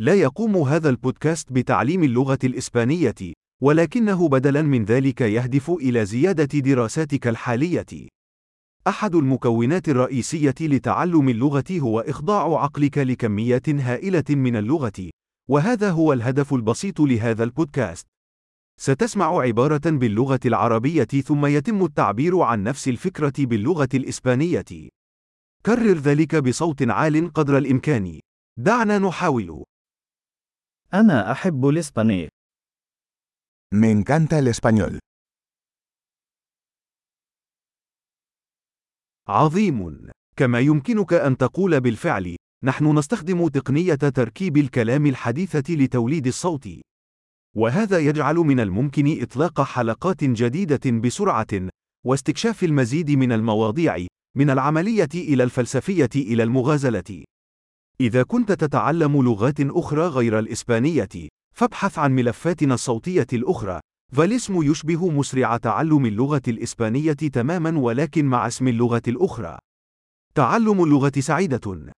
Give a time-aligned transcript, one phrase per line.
[0.00, 3.14] لا يقوم هذا البودكاست بتعليم اللغة الإسبانية،
[3.62, 8.08] ولكنه بدلاً من ذلك يهدف إلى زيادة دراساتك الحالية.
[8.86, 15.10] أحد المكونات الرئيسية لتعلم اللغة هو إخضاع عقلك لكميات هائلة من اللغة،
[15.48, 18.06] وهذا هو الهدف البسيط لهذا البودكاست.
[18.80, 24.88] ستسمع عبارة باللغة العربية ثم يتم التعبير عن نفس الفكرة باللغة الإسبانية.
[25.66, 28.20] كرر ذلك بصوت عال قدر الإمكان.
[28.56, 29.64] دعنا نحاول.
[30.94, 32.28] أنا أحب الإسبانية.
[33.74, 34.98] Me encanta el español.
[39.28, 40.10] عظيم.
[40.36, 46.68] كما يمكنك أن تقول بالفعل، نحن نستخدم تقنية تركيب الكلام الحديثة لتوليد الصوت.
[47.56, 51.68] وهذا يجعل من الممكن إطلاق حلقات جديدة بسرعة،
[52.06, 57.24] واستكشاف المزيد من المواضيع، من العملية إلى الفلسفية إلى المغازلة.
[58.00, 61.08] إذا كنت تتعلم لغات أخرى غير الإسبانية،
[61.56, 63.80] فابحث عن ملفاتنا الصوتية الأخرى.
[64.12, 69.58] فالاسم يشبه مسرع تعلم اللغة الإسبانية تمامًا ولكن مع اسم اللغة الأخرى.
[70.34, 71.92] تعلم اللغة سعيدة.